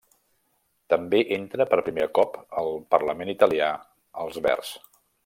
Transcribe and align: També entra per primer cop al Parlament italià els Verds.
També 0.93 1.19
entra 1.35 1.67
per 1.73 1.79
primer 1.89 2.07
cop 2.21 2.39
al 2.63 2.73
Parlament 2.97 3.33
italià 3.35 3.69
els 4.25 4.41
Verds. 4.49 4.73